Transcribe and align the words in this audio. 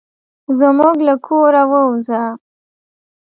زموږ 0.59 0.95
له 1.07 1.15
کوره 1.25 1.63
ووزه. 1.71 2.21